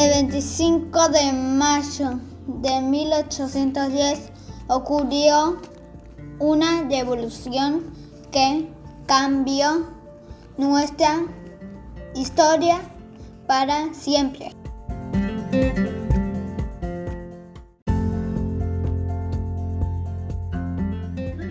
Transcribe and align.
El 0.00 0.08
25 0.08 1.08
de 1.10 1.30
mayo 1.30 2.18
de 2.46 2.80
1810 2.80 4.32
ocurrió 4.68 5.58
una 6.38 6.88
revolución 6.88 7.82
que 8.32 8.66
cambió 9.04 9.84
nuestra 10.56 11.20
historia 12.14 12.80
para 13.46 13.92
siempre. 13.92 14.52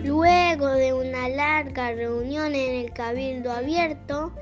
Luego 0.02 0.66
de 0.70 0.92
una 0.92 1.28
larga 1.28 1.92
reunión 1.92 2.56
en 2.56 2.84
el 2.84 2.92
Cabildo 2.92 3.52
Abierto, 3.52 4.32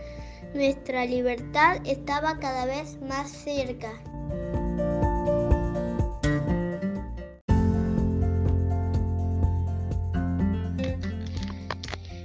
nuestra 0.54 1.04
libertad 1.04 1.78
estaba 1.84 2.38
cada 2.38 2.66
vez 2.66 3.00
más 3.00 3.30
cerca. 3.30 3.92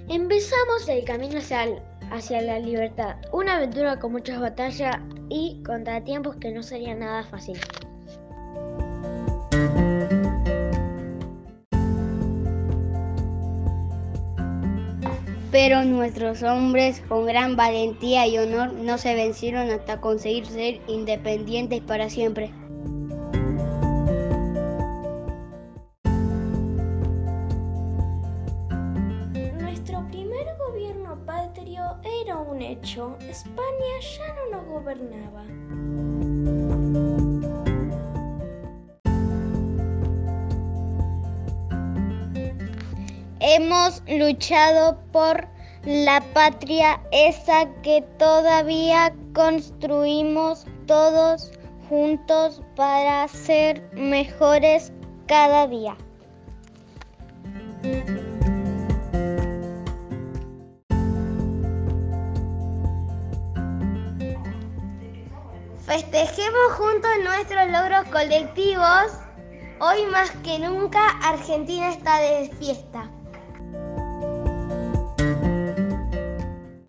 Empezamos 0.09 0.87
el 0.89 1.03
camino 1.05 1.39
hacia, 2.11 2.41
la 2.41 2.59
libertad, 2.59 3.15
una 3.31 3.55
aventura 3.55 3.99
con 3.99 4.11
muchas 4.11 4.39
batallas 4.39 4.97
y 5.29 5.61
contratiempos 5.65 6.35
que 6.35 6.51
no 6.51 6.61
sería 6.61 6.93
nada 6.93 7.23
fácil. 7.23 7.59
Pero 15.53 15.85
nuestros 15.85 16.41
hombres 16.41 17.03
con 17.07 17.27
gran 17.27 17.55
valentía 17.55 18.25
y 18.25 18.39
honor 18.39 18.73
no 18.73 18.97
se 18.97 19.13
vencieron 19.13 19.69
hasta 19.69 20.01
conseguir 20.01 20.47
ser 20.47 20.81
independientes 20.87 21.79
para 21.79 22.09
siempre. 22.09 22.49
Nuestro 29.61 30.03
primer 30.07 30.47
gobierno 30.57 31.23
patrio 31.23 31.83
era 32.23 32.37
un 32.37 32.59
hecho. 32.59 33.15
España 33.29 33.99
ya 34.01 34.33
no 34.33 34.57
nos 34.57 34.65
gobernaba. 34.65 36.12
Hemos 43.45 44.01
luchado 44.07 44.97
por 45.11 45.45
la 45.83 46.21
patria 46.33 47.01
esa 47.11 47.65
que 47.81 48.01
todavía 48.17 49.13
construimos 49.33 50.65
todos 50.87 51.51
juntos 51.89 52.61
para 52.77 53.27
ser 53.27 53.83
mejores 53.91 54.93
cada 55.27 55.67
día. 55.67 55.97
Festejemos 65.85 66.73
juntos 66.77 67.11
nuestros 67.25 67.69
logros 67.71 68.07
colectivos. 68.09 69.11
Hoy 69.81 70.05
más 70.13 70.31
que 70.45 70.59
nunca 70.59 71.09
Argentina 71.21 71.89
está 71.89 72.21
de 72.21 72.49
fiesta. 72.57 73.11